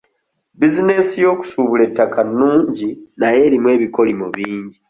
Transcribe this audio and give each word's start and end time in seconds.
Bizinesi 0.59 1.15
y'okusuubula 1.23 1.81
ettaka 1.89 2.19
nnungi 2.27 2.89
naye 3.19 3.39
erimu 3.47 3.67
ebikolimo 3.75 4.25
bingi. 4.35 4.77